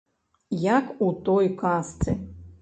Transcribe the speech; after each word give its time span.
Як 0.63 0.89
у 1.09 1.09
той 1.29 1.51
казцы. 1.61 2.17